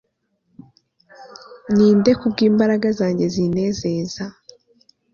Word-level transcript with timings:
Ninde 1.75 2.11
kubwimbaraga 2.19 2.89
zanjye 2.99 3.25
zinezeza 3.35 4.23